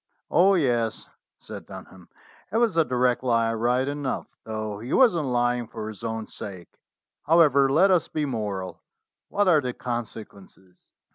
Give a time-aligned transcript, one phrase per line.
[0.31, 2.09] "Oh, yes," said Dunham,
[2.51, 6.79] "it was a direct lie right enough, though he wasn't lying for his own sake.
[7.27, 8.81] However, let us be moral.
[9.29, 10.85] What are the conse quences